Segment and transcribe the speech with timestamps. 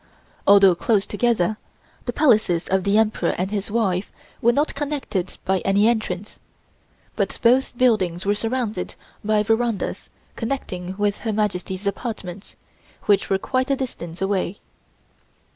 [0.47, 1.57] Although close together,
[2.05, 6.39] the Palaces of the Emperor and his wife were not connected by any entrance,
[7.15, 12.55] but both buildings were surrounded by verandas connecting with Her Majesty's apartments,
[13.03, 14.57] which were quite a distance away.